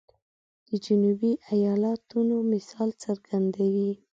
د 0.67 0.69
جنوبي 0.85 1.33
ایالاتونو 1.53 2.35
مثال 2.51 2.89
څرګندوي. 3.03 3.91